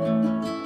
[0.00, 0.59] Música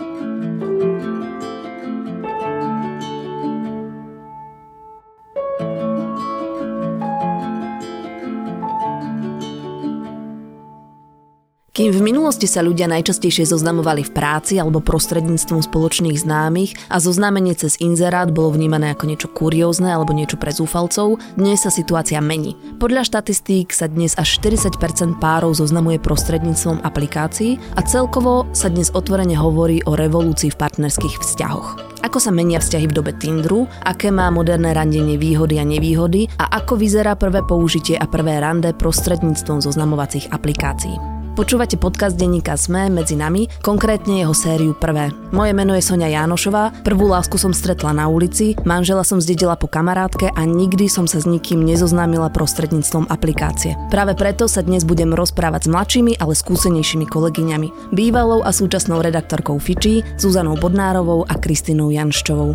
[11.74, 17.50] Kým v minulosti sa ľudia najčastejšie zoznamovali v práci alebo prostredníctvom spoločných známych a zoznámenie
[17.58, 22.54] cez inzerát bolo vnímané ako niečo kuriózne alebo niečo pre zúfalcov, dnes sa situácia mení.
[22.79, 29.34] Podľa štatistík sa dnes až 40% párov zoznamuje prostredníctvom aplikácií a celkovo sa dnes otvorene
[29.34, 31.99] hovorí o revolúcii v partnerských vzťahoch.
[32.06, 36.54] Ako sa menia vzťahy v dobe Tindru, aké má moderné randenie výhody a nevýhody a
[36.54, 41.13] ako vyzerá prvé použitie a prvé rande prostredníctvom zoznamovacích aplikácií.
[41.34, 45.10] Počúvate podcast denníka SME medzi nami, konkrétne jeho sériu Prvé.
[45.34, 49.66] Moje meno je Sonia Jánošová, prvú lásku som stretla na ulici, manžela som zdedila po
[49.66, 53.74] kamarátke a nikdy som sa s nikým nezoznámila prostredníctvom aplikácie.
[53.90, 57.90] Práve preto sa dnes budem rozprávať s mladšími, ale skúsenejšími kolegyňami.
[57.90, 62.54] Bývalou a súčasnou redaktorkou Fiči, Zuzanou Bodnárovou a Kristinou Janščovou.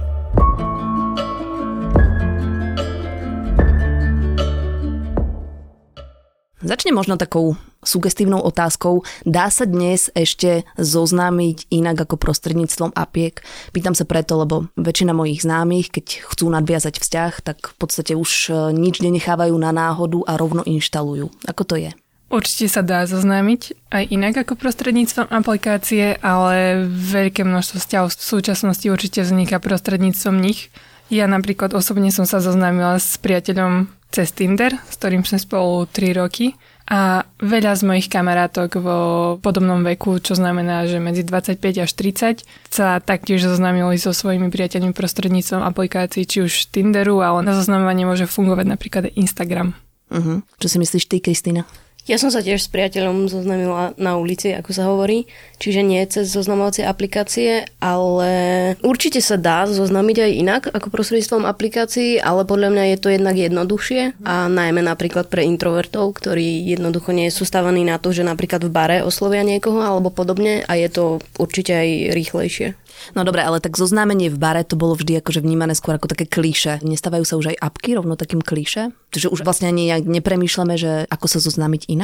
[6.59, 9.07] Začne možno takou sugestívnou otázkou.
[9.23, 13.39] Dá sa dnes ešte zoznámiť inak ako prostredníctvom apiek?
[13.71, 18.52] Pýtam sa preto, lebo väčšina mojich známych, keď chcú nadviazať vzťah, tak v podstate už
[18.52, 21.31] e, nič nenechávajú na náhodu a rovno inštalujú.
[21.47, 21.95] Ako to je?
[22.27, 28.85] Určite sa dá zoznámiť aj inak ako prostredníctvom aplikácie, ale veľké množstvo vzťahov v súčasnosti
[28.91, 30.67] určite vzniká prostredníctvom nich.
[31.09, 36.17] Ja napríklad osobne som sa zoznámila s priateľom cez Tinder, s ktorým sme spolu 3
[36.17, 36.57] roky
[36.89, 38.99] a veľa z mojich kamarátok vo
[39.38, 42.41] podobnom veku, čo znamená, že medzi 25 až 30
[42.73, 48.25] sa taktiež zoznámili so svojimi priateľmi prostredníctvom aplikácií, či už Tinderu, ale na zoznamovanie môže
[48.25, 49.77] fungovať napríklad Instagram.
[50.09, 50.41] Uh-huh.
[50.57, 51.69] Čo si myslíš ty, Kristýna?
[52.09, 55.29] Ja som sa tiež s priateľom zoznamila na ulici, ako sa hovorí,
[55.61, 62.17] čiže nie cez zoznamovacie aplikácie, ale určite sa dá zoznamiť aj inak ako prostredstvom aplikácií,
[62.17, 67.30] ale podľa mňa je to jednak jednoduchšie a najmä napríklad pre introvertov, ktorí jednoducho nie
[67.30, 71.21] sú stávaní na to, že napríklad v bare oslovia niekoho alebo podobne a je to
[71.37, 72.73] určite aj rýchlejšie.
[73.15, 76.27] No dobre, ale tak zoznámenie v bare to bolo vždy akože vnímané skôr ako také
[76.27, 76.83] klíše.
[76.83, 78.92] Nestávajú sa už aj apky rovno takým klíše?
[79.15, 81.98] Že už vlastne ani nepremýšľame, že ako sa zoznámiť inak?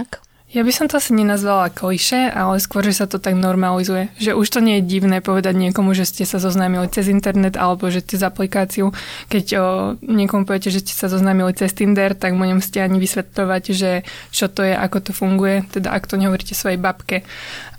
[0.55, 4.07] Ja by som to asi nenazvala kliše, ale skôr, že sa to tak normalizuje.
[4.15, 7.91] Že už to nie je divné povedať niekomu, že ste sa zoznámili cez internet alebo
[7.91, 8.95] že cez aplikáciu.
[9.27, 9.59] Keď o,
[9.99, 14.47] niekomu poviete, že ste sa zoznámili cez Tinder, tak mu nemusíte ani vysvetľovať, že čo
[14.47, 17.27] to je, ako to funguje, teda ak to nehovoríte svojej babke.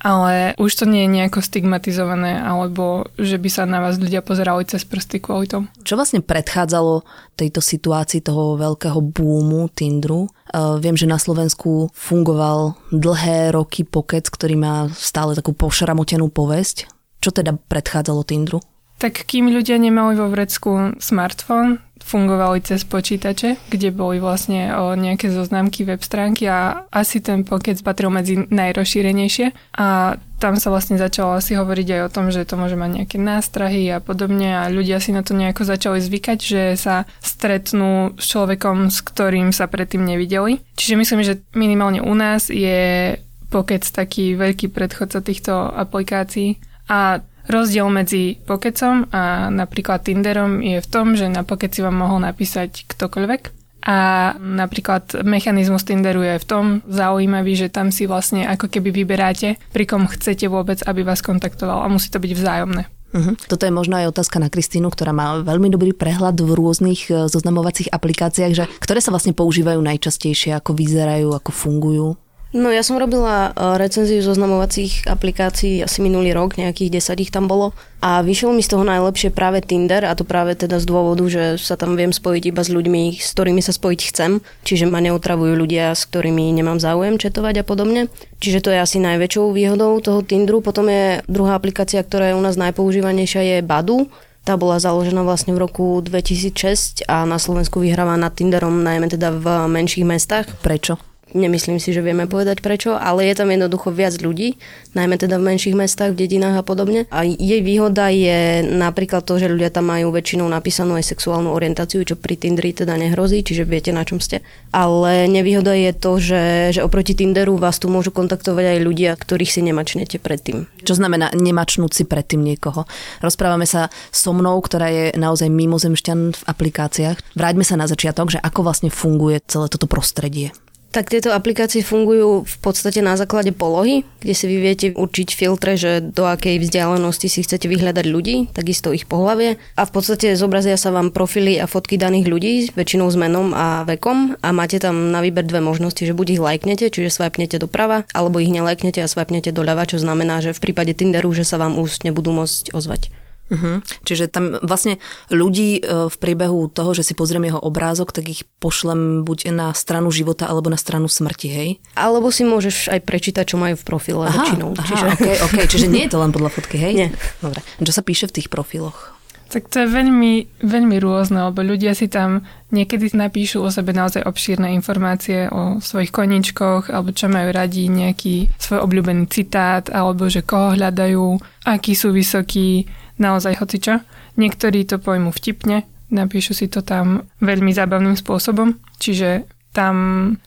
[0.00, 4.68] Ale už to nie je nejako stigmatizované, alebo že by sa na vás ľudia pozerali
[4.68, 5.66] cez prsty kvôli tomu.
[5.82, 7.04] Čo vlastne predchádzalo
[7.36, 10.28] tejto situácii toho veľkého boomu Tinderu?
[10.52, 16.86] Uh, viem, že na Slovensku fungoval dlhé roky pokec, ktorý má stále takú pošramotenú povesť.
[17.20, 18.60] Čo teda predchádzalo Tinderu?
[18.96, 25.26] Tak kým ľudia nemali vo vrecku smartfón, fungovali cez počítače, kde boli vlastne o nejaké
[25.26, 31.40] zoznámky web stránky a asi ten pokec patril medzi najrozšírenejšie a tam sa vlastne začalo
[31.40, 35.00] asi hovoriť aj o tom, že to môže mať nejaké nástrahy a podobne a ľudia
[35.00, 40.04] si na to nejako začali zvykať, že sa stretnú s človekom, s ktorým sa predtým
[40.04, 40.62] nevideli.
[40.76, 43.16] Čiže myslím, že minimálne u nás je
[43.48, 50.88] pokec taký veľký predchodca týchto aplikácií a Rozdiel medzi Pokecom a napríklad Tinderom je v
[50.90, 53.98] tom, že na Pokeci vám mohol napísať ktokoľvek a
[54.34, 59.84] napríklad mechanizmus Tinderu je v tom zaujímavý, že tam si vlastne ako keby vyberáte, pri
[59.86, 62.82] kom chcete vôbec, aby vás kontaktoval a musí to byť vzájomné.
[63.14, 63.38] Uh-huh.
[63.46, 67.30] Toto je možno aj otázka na Kristínu, ktorá má veľmi dobrý prehľad v rôznych e,
[67.30, 72.08] zoznamovacích aplikáciách, že ktoré sa vlastne používajú najčastejšie, ako vyzerajú, ako fungujú.
[72.56, 77.52] No ja som robila e, recenziu zoznamovacích aplikácií asi minulý rok, nejakých 10 ich tam
[77.52, 81.20] bolo a vyšiel mi z toho najlepšie práve Tinder a to práve teda z dôvodu,
[81.28, 85.04] že sa tam viem spojiť iba s ľuďmi, s ktorými sa spojiť chcem, čiže ma
[85.04, 88.08] neutravujú ľudia, s ktorými nemám záujem četovať a podobne.
[88.40, 90.64] Čiže to je asi najväčšou výhodou toho Tinderu.
[90.64, 94.08] Potom je druhá aplikácia, ktorá je u nás najpoužívanejšia je Badu.
[94.48, 99.28] Tá bola založená vlastne v roku 2006 a na Slovensku vyhráva nad Tinderom najmä teda
[99.28, 100.48] v menších mestách.
[100.64, 101.15] Prečo?
[101.36, 104.56] Nemyslím si, že vieme povedať prečo, ale je tam jednoducho viac ľudí,
[104.96, 107.04] najmä teda v menších mestách, v dedinách a podobne.
[107.12, 112.00] A jej výhoda je napríklad to, že ľudia tam majú väčšinou napísanú aj sexuálnu orientáciu,
[112.08, 114.40] čo pri Tinderi teda nehrozí, čiže viete na čom ste.
[114.72, 119.52] Ale nevýhoda je to, že, že oproti Tinderu vás tu môžu kontaktovať aj ľudia, ktorých
[119.52, 120.64] si nemačnete predtým.
[120.88, 122.88] Čo znamená nemačnúť si predtým niekoho?
[123.20, 127.36] Rozprávame sa so mnou, ktorá je naozaj mimozemšťan v aplikáciách.
[127.36, 130.56] Vráťme sa na začiatok, že ako vlastne funguje celé toto prostredie.
[130.96, 135.76] Tak tieto aplikácie fungujú v podstate na základe polohy, kde si vy viete určiť filtre,
[135.76, 139.60] že do akej vzdialenosti si chcete vyhľadať ľudí, takisto ich pohlavie.
[139.76, 143.84] A v podstate zobrazia sa vám profily a fotky daných ľudí, väčšinou s menom a
[143.84, 148.08] vekom a máte tam na výber dve možnosti, že buď ich lajknete, čiže swipnete doprava,
[148.16, 151.76] alebo ich nelajknete a swipnete doľava, čo znamená, že v prípade Tinderu, že sa vám
[151.76, 153.12] ústne budú môcť ozvať.
[153.46, 153.78] Uh-huh.
[154.02, 154.98] Čiže tam vlastne
[155.30, 159.70] ľudí e, v priebehu toho, že si pozriem jeho obrázok, tak ich pošlem buď na
[159.70, 161.70] stranu života alebo na stranu smrti, hej?
[161.94, 164.70] Alebo si môžeš aj prečítať, čo majú v profile aha, väčšinou.
[164.74, 165.06] Aha, čiže...
[165.14, 165.64] Okay, okay.
[165.70, 166.92] čiže nie je to len podľa fotky, hej?
[166.94, 167.08] Nie.
[167.38, 167.62] Dobre.
[167.78, 169.16] Čo sa píše v tých profiloch?
[169.46, 172.42] Tak to je veľmi, veľmi rôzne, lebo ľudia si tam
[172.74, 178.50] niekedy napíšu o sebe naozaj obšírne informácie o svojich koničkoch, alebo čo majú radi, nejaký
[178.58, 184.00] svoj obľúbený citát, alebo že koho hľadajú, akí sú vysokí, naozaj hocičo.
[184.36, 189.96] Niektorí to pojmu vtipne, napíšu si to tam veľmi zábavným spôsobom, čiže tam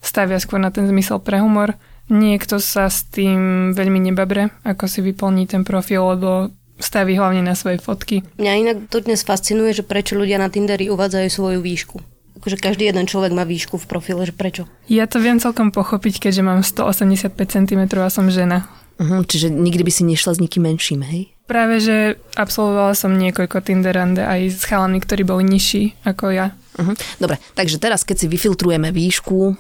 [0.02, 1.78] stavia skôr na ten zmysel pre humor.
[2.10, 6.50] Niekto sa s tým veľmi nebabre, ako si vyplní ten profil, lebo
[6.82, 8.26] staví hlavne na svoje fotky.
[8.42, 12.02] Mňa inak to dnes fascinuje, že prečo ľudia na Tinderi uvádzajú svoju výšku.
[12.40, 14.64] Akože každý jeden človek má výšku v profile, že prečo?
[14.88, 18.66] Ja to viem celkom pochopiť, keďže mám 185 cm a som žena.
[18.96, 21.36] Uh-huh, čiže nikdy by si nešla s nikým menším, hej?
[21.50, 26.54] Práve, že absolvovala som niekoľko Tinderande aj s chalami, ktorí boli nižší ako ja.
[26.78, 26.94] Uh-huh.
[27.18, 29.54] Dobre, takže teraz, keď si vyfiltrujeme výšku, e,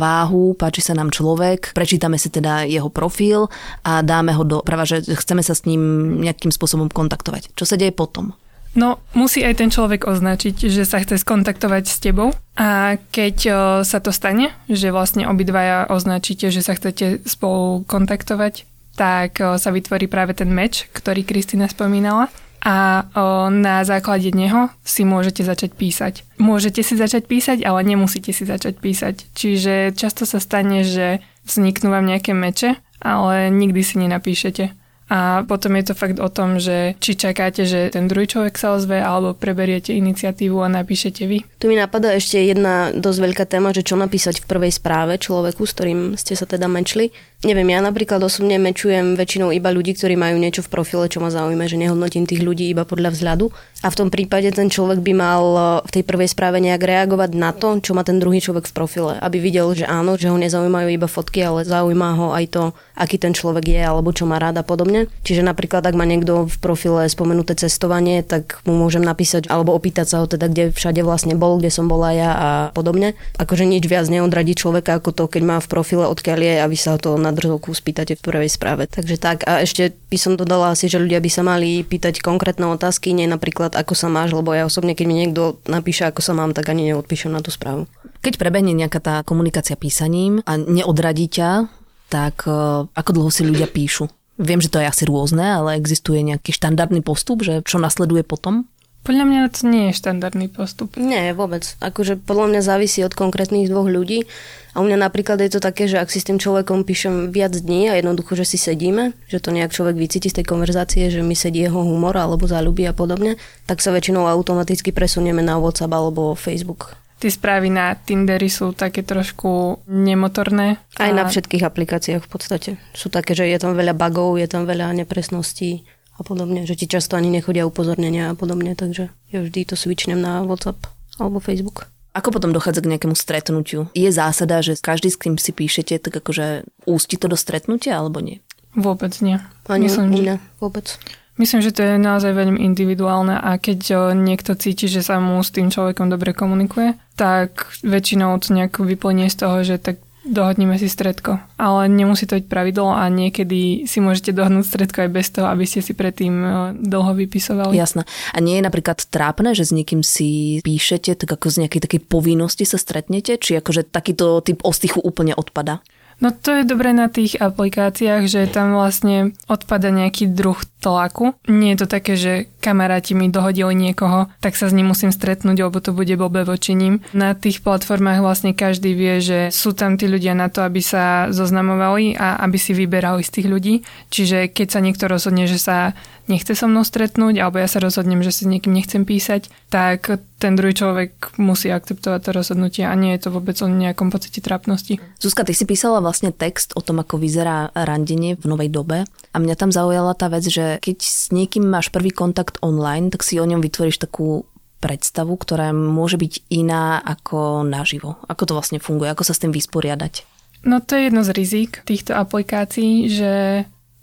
[0.00, 3.52] váhu, páči sa nám človek, prečítame si teda jeho profil
[3.84, 7.52] a dáme ho do práva, že chceme sa s ním nejakým spôsobom kontaktovať.
[7.52, 8.32] Čo sa deje potom?
[8.76, 13.52] No, musí aj ten človek označiť, že sa chce skontaktovať s tebou a keď o,
[13.52, 18.64] e, sa to stane, že vlastne obidvaja označíte, že sa chcete spolu kontaktovať,
[18.96, 22.32] tak sa vytvorí práve ten meč, ktorý Kristina spomínala
[22.66, 26.26] a o, na základe neho si môžete začať písať.
[26.42, 29.30] Môžete si začať písať, ale nemusíte si začať písať.
[29.38, 34.74] Čiže často sa stane, že vzniknú vám nejaké meče, ale nikdy si nenapíšete.
[35.06, 38.74] A potom je to fakt o tom, že či čakáte, že ten druhý človek sa
[38.74, 41.46] ozve, alebo preberiete iniciatívu a napíšete vy.
[41.62, 45.62] Tu mi napadá ešte jedna dosť veľká téma, že čo napísať v prvej správe človeku,
[45.62, 47.14] s ktorým ste sa teda mečli.
[47.44, 51.28] Neviem, ja napríklad osobne mečujem väčšinou iba ľudí, ktorí majú niečo v profile, čo ma
[51.28, 53.52] zaujíma, že nehodnotím tých ľudí iba podľa vzhľadu.
[53.84, 57.36] A v tom prípade ten človek by mal e, v tej prvej správe nejak reagovať
[57.36, 59.20] na to, čo má ten druhý človek v profile.
[59.20, 62.64] Aby videl, že áno, že ho nezaujímajú iba fotky, ale zaujíma ho aj to,
[62.96, 65.12] aký ten človek je alebo čo má rád a podobne.
[65.20, 70.08] Čiže napríklad, ak má niekto v profile spomenuté cestovanie, tak mu môžem napísať alebo opýtať
[70.08, 73.12] sa ho teda, kde všade vlastne bol, kde som bola ja a podobne.
[73.36, 76.78] Akože nič viac neodradí človeka ako to, keď má v profile odkiaľ je a vy
[76.80, 78.86] sa to na drzovku spýtate v prvej správe.
[78.86, 79.42] Takže tak.
[79.50, 83.26] A ešte by som dodala asi, že ľudia by sa mali pýtať konkrétne otázky, nie
[83.26, 86.70] napríklad ako sa máš, lebo ja osobne, keď mi niekto napíše, ako sa mám, tak
[86.70, 87.90] ani neodpíšem na tú správu.
[88.22, 91.66] Keď prebehne nejaká tá komunikácia písaním a neodradí ťa,
[92.06, 94.06] tak uh, ako dlho si ľudia píšu?
[94.36, 98.68] Viem, že to je asi rôzne, ale existuje nejaký štandardný postup, že čo nasleduje potom?
[99.06, 100.98] Podľa mňa to nie je štandardný postup.
[100.98, 101.62] Nie, vôbec.
[101.78, 104.26] Akože podľa mňa závisí od konkrétnych dvoch ľudí.
[104.74, 107.54] A u mňa napríklad je to také, že ak si s tým človekom píšem viac
[107.54, 111.22] dní a jednoducho, že si sedíme, že to nejak človek vycíti z tej konverzácie, že
[111.22, 113.38] mi sedí jeho humor alebo záľuby a podobne,
[113.70, 116.98] tak sa väčšinou automaticky presunieme na WhatsApp alebo Facebook.
[117.16, 120.76] Tie správy na Tinderi sú také trošku nemotorné.
[121.00, 121.16] Aj a...
[121.16, 122.70] na všetkých aplikáciách v podstate.
[122.92, 125.86] Sú také, že je tam veľa bugov, je tam veľa nepresností
[126.16, 130.20] a podobne, že ti často ani nechodia upozornenia a podobne, takže ja vždy to switchnem
[130.20, 130.88] na WhatsApp
[131.20, 131.92] alebo Facebook.
[132.16, 133.92] Ako potom dochádza k nejakému stretnutiu?
[133.92, 138.24] Je zásada, že každý, s kým si píšete, tak akože ústi to do stretnutia alebo
[138.24, 138.40] nie?
[138.72, 139.36] Vôbec nie.
[139.68, 140.40] Ani Myslím, že...
[140.56, 140.96] vôbec.
[141.36, 145.52] Myslím, že to je naozaj veľmi individuálne a keď niekto cíti, že sa mu s
[145.52, 150.90] tým človekom dobre komunikuje, tak väčšinou to nejak vyplnie z toho, že tak dohodneme si
[150.90, 151.38] stredko.
[151.56, 155.64] Ale nemusí to byť pravidlo a niekedy si môžete dohodnúť stredko aj bez toho, aby
[155.64, 156.48] ste si predtým e,
[156.82, 157.72] dlho vypisovali.
[157.72, 158.04] Jasné.
[158.34, 162.00] A nie je napríklad trápne, že s niekým si píšete, tak ako z nejakej takej
[162.06, 163.38] povinnosti sa stretnete?
[163.38, 165.80] Či akože takýto typ ostychu úplne odpada?
[166.16, 171.36] No to je dobré na tých aplikáciách, že tam vlastne odpada nejaký druh tlaku.
[171.44, 172.32] Nie je to také, že
[172.64, 176.72] kamaráti mi dohodili niekoho, tak sa s ním musím stretnúť, lebo to bude blbé voči.
[177.14, 181.30] Na tých platformách vlastne každý vie, že sú tam tí ľudia na to, aby sa
[181.30, 183.74] zoznamovali a aby si vyberali z tých ľudí.
[184.10, 185.94] Čiže keď sa niekto rozhodne, že sa
[186.26, 190.10] nechce so mnou stretnúť, alebo ja sa rozhodnem, že si s niekým nechcem písať, tak
[190.46, 194.38] ten druhý človek musí akceptovať to rozhodnutie a nie je to vôbec o nejakom pocite
[194.38, 195.02] trápnosti.
[195.18, 199.36] Zuzka, ty si písala vlastne text o tom, ako vyzerá randenie v novej dobe a
[199.42, 203.42] mňa tam zaujala tá vec, že keď s niekým máš prvý kontakt online, tak si
[203.42, 204.46] o ňom vytvoríš takú
[204.78, 208.22] predstavu, ktorá môže byť iná ako naživo.
[208.30, 210.22] Ako to vlastne funguje, ako sa s tým vysporiadať?
[210.62, 213.32] No to je jedno z rizik týchto aplikácií, že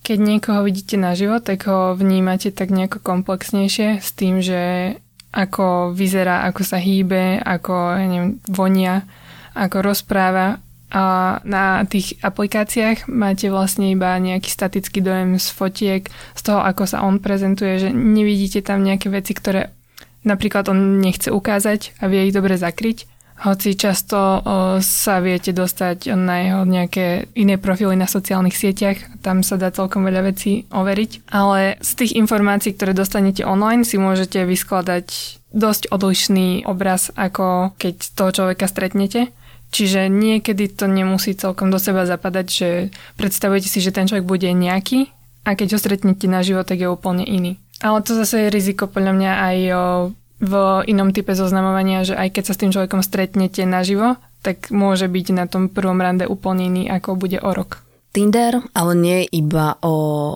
[0.03, 4.95] keď niekoho vidíte naživo, tak ho vnímate tak nejako komplexnejšie s tým, že
[5.33, 9.01] ako vyzerá, ako sa hýbe, ako ja neviem, vonia,
[9.57, 10.61] ako rozpráva
[10.93, 16.05] a na tých aplikáciách máte vlastne iba nejaký statický dojem z fotiek,
[16.37, 19.73] z toho, ako sa on prezentuje, že nevidíte tam nejaké veci, ktoré
[20.21, 23.09] napríklad on nechce ukázať a vie ich dobre zakryť.
[23.43, 24.39] Hoci často
[24.79, 30.07] sa viete dostať na jeho nejaké iné profily na sociálnych sieťach, tam sa dá celkom
[30.07, 36.63] veľa vecí overiť, ale z tých informácií, ktoré dostanete online, si môžete vyskladať dosť odlišný
[36.63, 39.35] obraz, ako keď toho človeka stretnete.
[39.73, 42.69] Čiže niekedy to nemusí celkom do seba zapadať, že
[43.17, 45.09] predstavujete si, že ten človek bude nejaký
[45.43, 47.59] a keď ho stretnete na život, tak je úplne iný.
[47.83, 49.57] Ale to zase je riziko podľa mňa aj
[50.43, 55.07] v inom type zoznamovania, že aj keď sa s tým človekom stretnete naživo, tak môže
[55.07, 57.79] byť na tom prvom rande úplne iný, ako bude o rok.
[58.13, 59.95] Tinder, ale nie iba o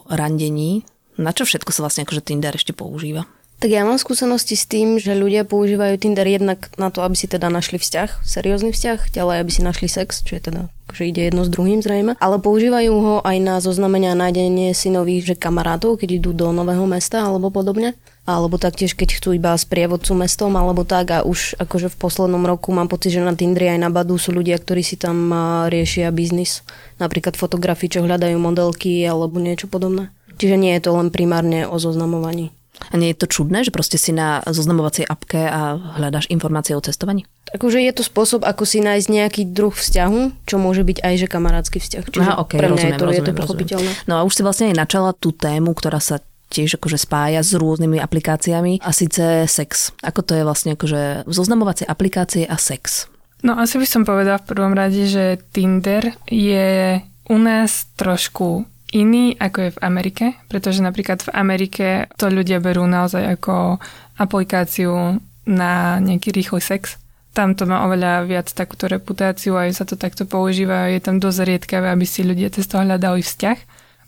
[0.10, 0.88] randení.
[1.20, 3.28] Na čo všetko sa vlastne akože Tinder ešte používa?
[3.58, 7.26] Tak ja mám skúsenosti s tým, že ľudia používajú Tinder jednak na to, aby si
[7.26, 11.26] teda našli vzťah, seriózny vzťah, ďalej aby si našli sex, čo je teda, že ide
[11.26, 15.36] jedno s druhým zrejme, ale používajú ho aj na zoznamenia a nájdenie si nových že
[15.42, 17.98] kamarátov, keď idú do nového mesta alebo podobne
[18.30, 22.70] alebo taktiež keď chcú iba sprievodcu mestom alebo tak a už akože v poslednom roku
[22.70, 25.34] mám pocit, že na Tindri aj na Badu sú ľudia, ktorí si tam
[25.66, 26.62] riešia biznis,
[27.02, 30.14] napríklad fotografi, čo hľadajú modelky alebo niečo podobné.
[30.38, 32.54] Čiže nie je to len primárne o zoznamovaní.
[32.92, 36.82] A nie je to čudné, že proste si na zoznamovacej apke a hľadáš informácie o
[36.82, 37.28] cestovaní?
[37.52, 41.28] Akože je to spôsob, ako si nájsť nejaký druh vzťahu, čo môže byť aj že
[41.32, 42.04] kamarátsky vzťah.
[42.12, 43.92] Čiže Aha, okay, pre mňa rozumiem, je to, rozumiem, je to pochopiteľné.
[44.08, 47.56] No a už si vlastne aj načala tú tému, ktorá sa tiež akože spája s
[47.56, 49.92] rôznymi aplikáciami a síce sex.
[50.00, 53.12] Ako to je vlastne akože zoznamovacie aplikácie a sex?
[53.44, 59.36] No asi by som povedala v prvom rade, že Tinder je u nás trošku iný,
[59.36, 63.82] ako je v Amerike, pretože napríklad v Amerike to ľudia berú naozaj ako
[64.16, 67.00] aplikáciu na nejaký rýchly sex.
[67.32, 70.90] Tam to má oveľa viac takúto reputáciu a sa to takto používa.
[70.90, 73.58] Je tam dosť riedkavé, aby si ľudia cez to hľadali vzťah.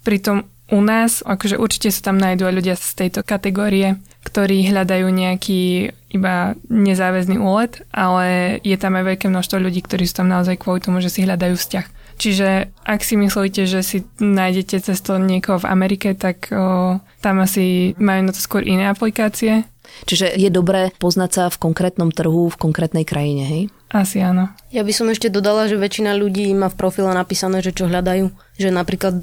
[0.01, 5.07] Pritom u nás, akože určite sa tam nájdú aj ľudia z tejto kategórie, ktorí hľadajú
[5.09, 10.57] nejaký iba nezáväzný úlet, ale je tam aj veľké množstvo ľudí, ktorí sú tam naozaj
[10.57, 11.98] kvôli tomu, že si hľadajú vzťah.
[12.19, 17.95] Čiže ak si myslíte, že si nájdete cesto niekoho v Amerike, tak o, tam asi
[17.95, 19.63] majú na to skôr iné aplikácie.
[20.03, 23.63] Čiže je dobré poznať sa v konkrétnom trhu, v konkrétnej krajine, hej?
[23.89, 24.53] Asi áno.
[24.69, 28.29] Ja by som ešte dodala, že väčšina ľudí má v profile napísané, že čo hľadajú.
[28.61, 29.15] Že napríklad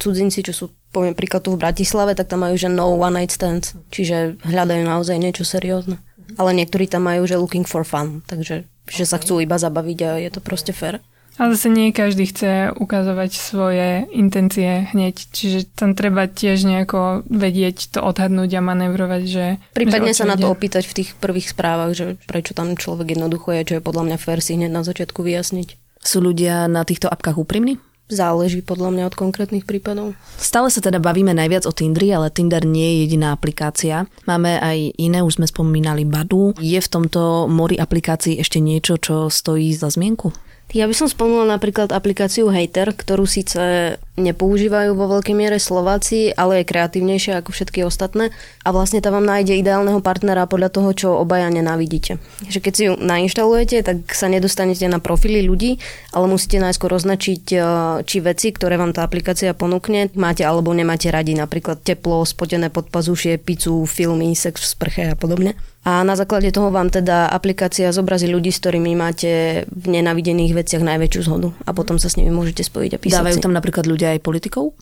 [0.00, 0.64] cudzinci, čo sú
[0.96, 4.88] poviem príklad tu v Bratislave, tak tam majú, že no one night stands, čiže hľadajú
[4.88, 6.00] naozaj niečo seriózne.
[6.40, 10.10] Ale niektorí tam majú, že looking for fun, takže že sa chcú iba zabaviť a
[10.22, 11.04] je to proste fair.
[11.36, 17.92] Ale zase nie každý chce ukazovať svoje intencie hneď, čiže tam treba tiež nejako vedieť
[17.92, 19.46] to odhadnúť a manevrovať, že...
[19.76, 23.52] Prípadne že sa na to opýtať v tých prvých správach, že prečo tam človek jednoducho
[23.52, 25.76] je, čo je podľa mňa fair si hneď na začiatku vyjasniť.
[26.00, 27.76] Sú ľudia na týchto apkách úprimní?
[28.06, 30.14] Záleží podľa mňa od konkrétnych prípadov.
[30.38, 34.06] Stále sa teda bavíme najviac o Tindri, ale Tinder nie je jediná aplikácia.
[34.30, 36.54] Máme aj iné, už sme spomínali Badu.
[36.62, 40.30] Je v tomto mori aplikácií ešte niečo, čo stojí za zmienku?
[40.74, 46.60] Ja by som spomenula napríklad aplikáciu Hater, ktorú síce nepoužívajú vo veľkej miere Slováci, ale
[46.60, 48.34] je kreatívnejšia ako všetky ostatné
[48.66, 52.18] a vlastne tam vám nájde ideálneho partnera podľa toho, čo obaja nenávidíte.
[52.50, 55.78] Že keď si ju nainštalujete, tak sa nedostanete na profily ľudí,
[56.10, 57.58] ale musíte najskôr označiť, e,
[58.02, 63.38] či veci, ktoré vám tá aplikácia ponúkne, máte alebo nemáte radi, napríklad teplo, spotené podpazušie,
[63.38, 65.54] pizzu, filmy, sex v sprche a podobne.
[65.86, 70.82] A na základe toho vám teda aplikácia zobrazí ľudí, s ktorými máte v nenavidených veciach
[70.82, 74.18] najväčšiu zhodu a potom sa s nimi môžete spojiť a písať Dávajú tam napríklad ľudia
[74.18, 74.74] aj politikov?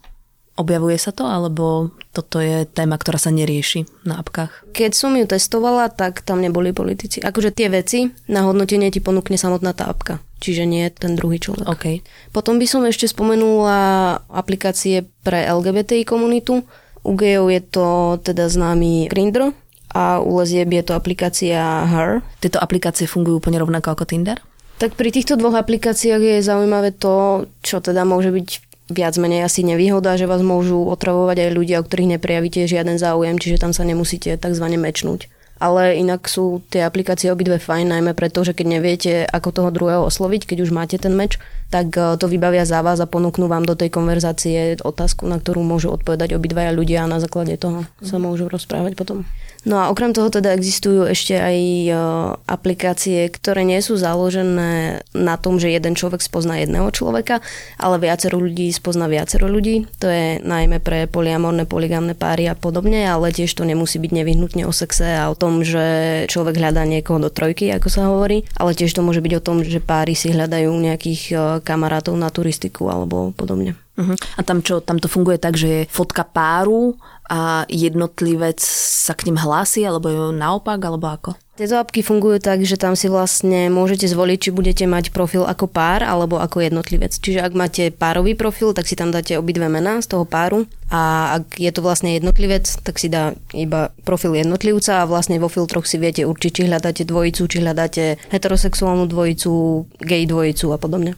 [0.56, 4.70] Objavuje sa to, alebo toto je téma, ktorá sa nerieši na apkách?
[4.73, 7.20] Keď som ju testovala, tak tam neboli politici.
[7.20, 10.25] Akože tie veci na hodnotenie ti ponúkne samotná tá apka.
[10.40, 11.66] Čiže nie ten druhý človek.
[11.68, 11.96] Okay.
[12.30, 16.62] Potom by som ešte spomenula aplikácie pre LGBTI komunitu.
[17.04, 17.87] U gejov je to
[18.23, 19.52] teda známy Grindr,
[19.94, 22.20] a u lezieb je to aplikácia Her.
[22.42, 24.42] Tieto aplikácie fungujú úplne rovnako ako Tinder?
[24.82, 28.48] Tak pri týchto dvoch aplikáciách je zaujímavé to, čo teda môže byť
[28.90, 33.40] viac menej asi nevýhoda, že vás môžu otravovať aj ľudia, o ktorých neprejavíte žiaden záujem,
[33.40, 34.66] čiže tam sa nemusíte tzv.
[34.76, 35.30] mečnúť.
[35.62, 40.02] Ale inak sú tie aplikácie obidve fajn, najmä preto, že keď neviete, ako toho druhého
[40.02, 41.38] osloviť, keď už máte ten meč,
[41.70, 45.62] tak e, to vybavia za vás a ponúknú vám do tej konverzácie otázku, na ktorú
[45.62, 49.22] môžu odpovedať obidvaja ľudia a na základe toho sa môžu rozprávať potom.
[49.64, 51.97] No a okrem toho teda existujú ešte aj uh,
[52.44, 57.40] aplikácie, ktoré nie sú založené na tom, že jeden človek spozná jedného človeka,
[57.80, 59.88] ale viacero ľudí spozná viacero ľudí.
[60.04, 64.68] To je najmä pre poliamorné, poligamné páry a podobne, ale tiež to nemusí byť nevyhnutne
[64.68, 68.76] o sexe a o tom, že človek hľadá niekoho do trojky, ako sa hovorí, ale
[68.76, 72.92] tiež to môže byť o tom, že páry si hľadajú nejakých uh, kamarátov na turistiku
[72.92, 73.80] alebo podobne.
[73.94, 74.18] Uh-huh.
[74.34, 76.98] A tam čo, tam to funguje tak, že je fotka páru
[77.30, 81.30] a jednotlivec sa k ním hlási, alebo je naopak, alebo ako?
[81.54, 85.70] Tieto apky fungujú tak, že tam si vlastne môžete zvoliť, či budete mať profil ako
[85.70, 87.14] pár alebo ako jednotlivec.
[87.14, 91.30] Čiže ak máte párový profil, tak si tam dáte obidve mená z toho páru a
[91.38, 95.86] ak je to vlastne jednotlivec, tak si dá iba profil jednotlivca a vlastne vo filtroch
[95.86, 101.14] si viete určiť, či hľadáte dvojicu, či hľadáte heterosexuálnu dvojicu, gay dvojicu a podobne.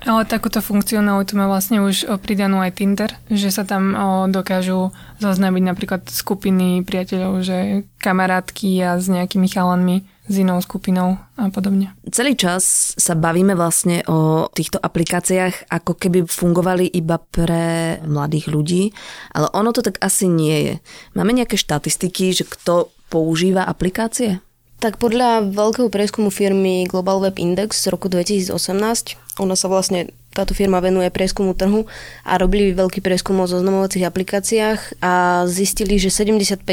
[0.00, 3.92] Ale takúto funkcionalitu má vlastne už pridanú aj Tinder, že sa tam
[4.32, 11.50] dokážu zaznámiť napríklad skupiny priateľov, že kamarátky a s nejakými chalanmi s inou skupinou a
[11.50, 11.90] podobne.
[12.06, 18.82] Celý čas sa bavíme vlastne o týchto aplikáciách, ako keby fungovali iba pre mladých ľudí,
[19.34, 20.74] ale ono to tak asi nie je.
[21.18, 24.38] Máme nejaké štatistiky, že kto používa aplikácie?
[24.80, 28.56] Tak podľa veľkého prieskumu firmy Global Web Index z roku 2018,
[29.36, 31.84] ona sa vlastne, táto firma venuje prieskumu trhu
[32.24, 36.64] a robili veľký prieskum o zoznamovacích aplikáciách a zistili, že 75%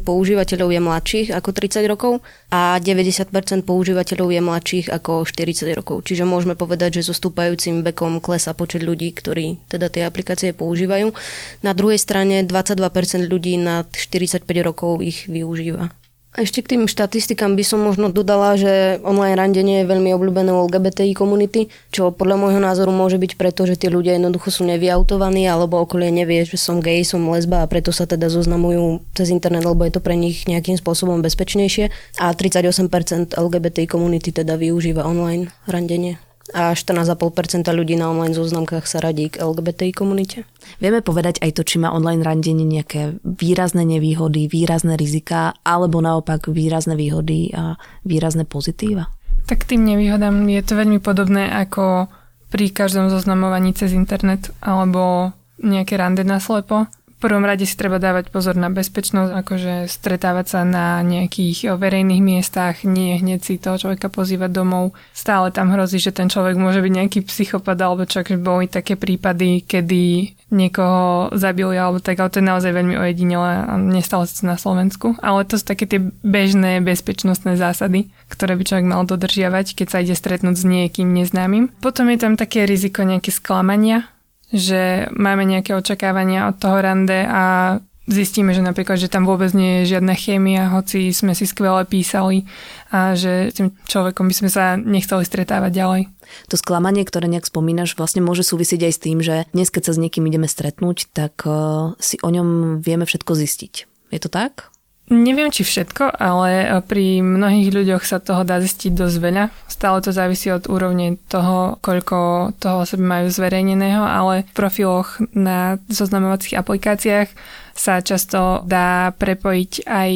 [0.00, 3.28] používateľov je mladších ako 30 rokov a 90%
[3.68, 6.08] používateľov je mladších ako 40 rokov.
[6.08, 11.12] Čiže môžeme povedať, že so stúpajúcim vekom klesa počet ľudí, ktorí teda tie aplikácie používajú.
[11.60, 15.92] Na druhej strane 22% ľudí nad 45 rokov ich využíva.
[16.30, 20.62] Ešte k tým štatistikám by som možno dodala, že online randenie je veľmi obľúbené u
[20.70, 25.50] LGBTI komunity, čo podľa môjho názoru môže byť preto, že tí ľudia jednoducho sú nevyautovaní
[25.50, 29.66] alebo okolie nevie, že som gay, som lesba a preto sa teda zoznamujú cez internet,
[29.66, 31.90] lebo je to pre nich nejakým spôsobom bezpečnejšie.
[32.22, 38.98] A 38% LGBTI komunity teda využíva online randenie a 14,5% ľudí na online zoznamkách sa
[38.98, 40.44] radí k LGBTI komunite.
[40.82, 46.50] Vieme povedať aj to, či má online randenie nejaké výrazné nevýhody, výrazné rizika, alebo naopak
[46.50, 49.10] výrazné výhody a výrazné pozitíva?
[49.46, 52.06] Tak tým nevýhodám je to veľmi podobné ako
[52.50, 58.32] pri každom zoznamovaní cez internet alebo nejaké rande na slepo prvom rade si treba dávať
[58.32, 64.08] pozor na bezpečnosť, akože stretávať sa na nejakých verejných miestach, nie hneď si toho človeka
[64.08, 64.96] pozývať domov.
[65.12, 69.62] Stále tam hrozí, že ten človek môže byť nejaký psychopat, alebo čak boli také prípady,
[69.68, 74.58] kedy niekoho zabili alebo tak, ale to je naozaj veľmi ojedinelé a nestalo sa na
[74.58, 75.14] Slovensku.
[75.22, 80.02] Ale to sú také tie bežné bezpečnostné zásady, ktoré by človek mal dodržiavať, keď sa
[80.02, 81.70] ide stretnúť s niekým neznámym.
[81.78, 84.10] Potom je tam také riziko nejaké sklamania,
[84.50, 87.78] že máme nejaké očakávania od toho rande a
[88.10, 92.44] zistíme, že napríklad, že tam vôbec nie je žiadna chémia, hoci sme si skvele písali
[92.90, 96.02] a že s tým človekom by sme sa nechceli stretávať ďalej.
[96.50, 99.92] To sklamanie, ktoré nejak spomínaš, vlastne môže súvisieť aj s tým, že dnes, keď sa
[99.94, 103.74] s niekým ideme stretnúť, tak uh, si o ňom vieme všetko zistiť.
[104.10, 104.74] Je to tak?
[105.10, 109.44] Neviem, či všetko, ale pri mnohých ľuďoch sa toho dá zistiť dosť veľa.
[109.66, 115.82] Stále to závisí od úrovne toho, koľko toho sebe majú zverejneného, ale v profiloch na
[115.90, 117.26] zoznamovacích aplikáciách
[117.74, 120.10] sa často dá prepojiť aj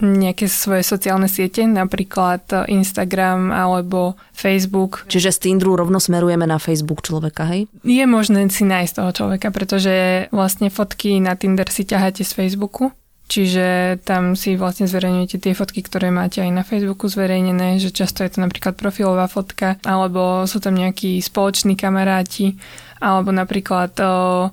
[0.00, 5.04] nejaké svoje sociálne siete, napríklad Instagram alebo Facebook.
[5.06, 7.68] Čiže z Tinderu rovno smerujeme na Facebook človeka, hej?
[7.84, 12.90] Je možné si nájsť toho človeka, pretože vlastne fotky na Tinder si ťaháte z Facebooku
[13.30, 18.26] Čiže tam si vlastne zverejňujete tie fotky, ktoré máte aj na Facebooku zverejnené, že často
[18.26, 22.58] je to napríklad profilová fotka, alebo sú tam nejakí spoloční kamaráti,
[22.98, 23.94] alebo napríklad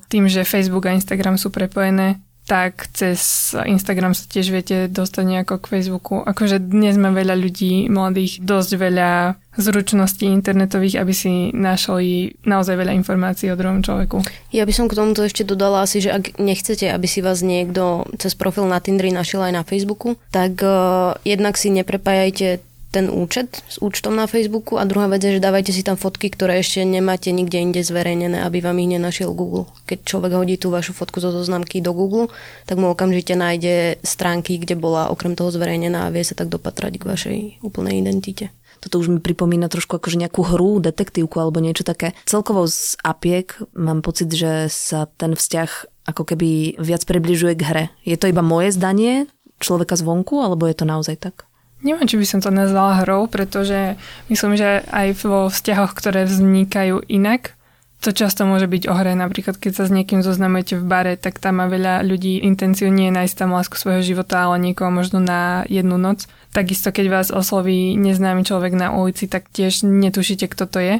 [0.06, 5.60] tým, že Facebook a Instagram sú prepojené, tak cez Instagram sa tiež viete dostať nejako
[5.60, 6.24] k Facebooku.
[6.24, 12.96] Akože dnes má veľa ľudí, mladých, dosť veľa zručností internetových, aby si našli naozaj veľa
[12.96, 14.22] informácií o druhom človeku.
[14.54, 18.08] Ja by som k tomuto ešte dodala asi, že ak nechcete, aby si vás niekto
[18.16, 23.60] cez profil na Tindri našiel aj na Facebooku, tak uh, jednak si neprepájajte ten účet
[23.68, 26.88] s účtom na Facebooku a druhá vec je, že dávajte si tam fotky, ktoré ešte
[26.88, 29.68] nemáte nikde inde zverejnené, aby vám ich nenašiel Google.
[29.84, 32.32] Keď človek hodí tú vašu fotku zo zoznamky do Google,
[32.64, 36.96] tak mu okamžite nájde stránky, kde bola okrem toho zverejnená a vie sa tak dopatrať
[36.96, 38.48] k vašej úplnej identite.
[38.78, 42.14] Toto už mi pripomína trošku akože nejakú hru, detektívku alebo niečo také.
[42.24, 47.84] Celkovo z apiek mám pocit, že sa ten vzťah ako keby viac približuje k hre.
[48.06, 49.26] Je to iba moje zdanie
[49.58, 51.47] človeka zvonku, alebo je to naozaj tak?
[51.78, 53.94] Neviem, či by som to nazvala hrou, pretože
[54.26, 57.54] myslím, že aj vo vzťahoch, ktoré vznikajú inak,
[57.98, 59.18] to často môže byť o hre.
[59.18, 63.10] Napríklad, keď sa s niekým zoznamujete v bare, tak tam má veľa ľudí intenciu nie
[63.10, 66.30] nájsť tam lásku svojho života, ale niekoho možno na jednu noc.
[66.54, 70.94] Takisto, keď vás osloví neznámy človek na ulici, tak tiež netušíte, kto to je.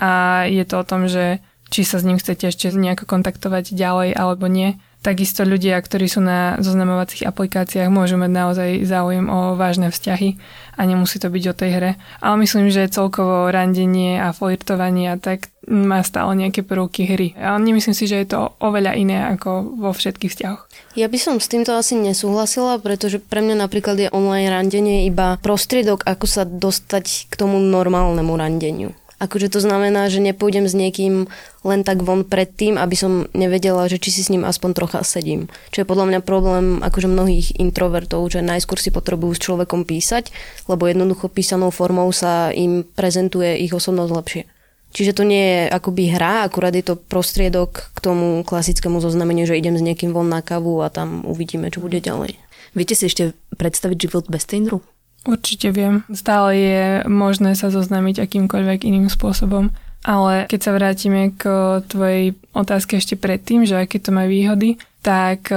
[0.00, 4.16] A je to o tom, že či sa s ním chcete ešte nejako kontaktovať ďalej
[4.16, 4.80] alebo nie.
[4.98, 10.34] Takisto ľudia, ktorí sú na zoznamovacích aplikáciách, môžu mať naozaj záujem o vážne vzťahy
[10.74, 11.90] a nemusí to byť o tej hre.
[12.18, 17.28] Ale myslím, že celkovo randenie a flirtovanie a tak má stále nejaké prvky hry.
[17.38, 20.62] Ale nemyslím si, že je to oveľa iné ako vo všetkých vzťahoch.
[20.98, 25.38] Ja by som s týmto asi nesúhlasila, pretože pre mňa napríklad je online randenie iba
[25.38, 28.90] prostriedok, ako sa dostať k tomu normálnemu randeniu.
[29.18, 31.26] Akože to znamená, že nepôjdem s niekým
[31.66, 35.50] len tak von predtým, aby som nevedela, že či si s ním aspoň trocha sedím.
[35.74, 40.30] Čo je podľa mňa problém akože mnohých introvertov, že najskôr si potrebujú s človekom písať,
[40.70, 44.42] lebo jednoducho písanou formou sa im prezentuje ich osobnosť lepšie.
[44.88, 49.58] Čiže to nie je akoby hra, akurát je to prostriedok k tomu klasickému zoznameniu, že
[49.58, 52.40] idem s niekým von na kavu a tam uvidíme, čo bude ďalej.
[52.72, 54.80] Viete si ešte predstaviť život bez Tinderu?
[55.26, 56.06] Určite viem.
[56.14, 59.74] Stále je možné sa zoznámiť akýmkoľvek iným spôsobom.
[60.06, 61.42] Ale keď sa vrátime k
[61.90, 65.50] tvojej otázke ešte predtým, že aké to má výhody, tak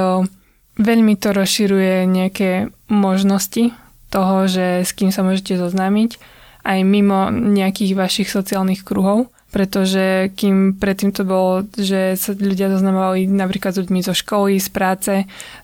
[0.82, 3.72] veľmi to rozširuje nejaké možnosti
[4.12, 6.18] toho, že s kým sa môžete zoznámiť
[6.62, 13.28] aj mimo nejakých vašich sociálnych kruhov pretože kým predtým to bolo, že sa ľudia zoznamovali
[13.28, 15.14] napríklad s ľuďmi zo školy, z práce,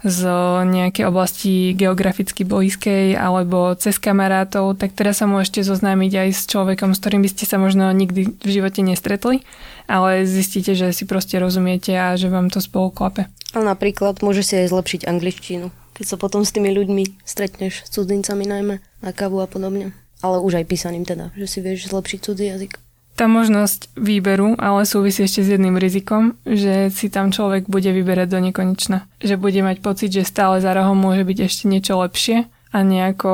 [0.03, 0.19] z
[0.67, 6.91] nejakej oblasti geograficky blízkej alebo cez kamarátov, tak teraz sa môžete zoznámiť aj s človekom,
[6.91, 9.47] s ktorým by ste sa možno nikdy v živote nestretli,
[9.87, 13.31] ale zistíte, že si proste rozumiete a že vám to spolu klape.
[13.55, 17.89] A napríklad môže si aj zlepšiť angličtinu, keď sa potom s tými ľuďmi stretneš, s
[17.95, 19.95] cudzincami najmä, na kavu a podobne.
[20.19, 22.86] Ale už aj písaním teda, že si vieš zlepšiť cudzí jazyk
[23.17, 28.29] tá možnosť výberu, ale súvisí ešte s jedným rizikom, že si tam človek bude vyberať
[28.29, 29.09] do nekonečna.
[29.17, 33.33] Že bude mať pocit, že stále za rohom môže byť ešte niečo lepšie a nejako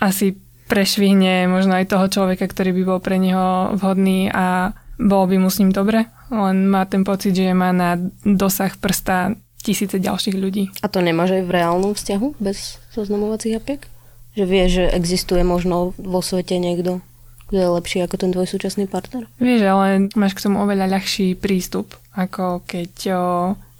[0.00, 0.40] asi
[0.72, 5.48] prešvihne možno aj toho človeka, ktorý by bol pre neho vhodný a bolo by mu
[5.52, 10.64] s ním dobre, len má ten pocit, že má na dosah prsta tisíce ďalších ľudí.
[10.80, 13.84] A to nemáš aj v reálnom vzťahu bez zoznamovacích apiek?
[14.32, 17.02] Že vie, že existuje možno vo svete niekto,
[17.48, 19.24] kto je lepší ako ten tvoj súčasný partner?
[19.40, 23.20] Vieš, ale máš k tomu oveľa ľahší prístup, ako keď o,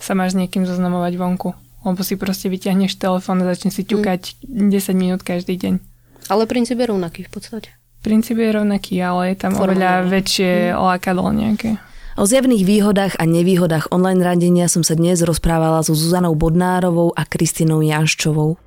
[0.00, 1.52] sa máš s niekým zoznamovať vonku.
[1.84, 4.72] Lebo si proste vyťahneš telefón a začne si ťukať mm.
[4.72, 5.74] 10 minút každý deň.
[6.32, 7.68] Ale princíp je rovnaký v podstate.
[8.00, 9.76] Princíp je rovnaký, ale je tam Formálne.
[9.76, 10.76] oveľa väčšie mm.
[10.80, 11.70] lákadlo nejaké.
[12.18, 17.22] O zjavných výhodách a nevýhodách online radenia som sa dnes rozprávala so Zuzanou Bodnárovou a
[17.22, 18.58] Kristinou Janščovou.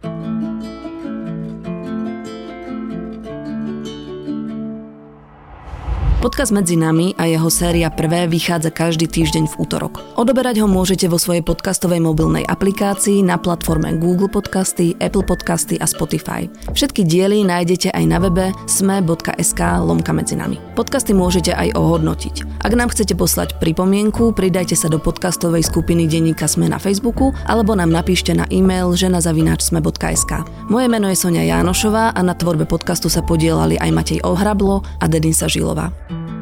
[6.22, 10.06] Podcast Medzi nami a jeho séria Prvé vychádza každý týždeň v útorok.
[10.22, 15.90] Odoberať ho môžete vo svojej podcastovej mobilnej aplikácii na platforme Google Podcasty, Apple Podcasty a
[15.90, 16.46] Spotify.
[16.78, 20.62] Všetky diely nájdete aj na webe sme.sk lomka medzi nami.
[20.78, 22.62] Podcasty môžete aj ohodnotiť.
[22.62, 27.74] Ak nám chcete poslať pripomienku, pridajte sa do podcastovej skupiny Denníka Sme na Facebooku alebo
[27.74, 30.32] nám napíšte na e-mail ženazavináčsme.sk.
[30.70, 35.10] Moje meno je Sonia Jánošová a na tvorbe podcastu sa podielali aj Matej Ohrablo a
[35.10, 35.90] Dedinsa Žilová.
[36.12, 36.41] thank you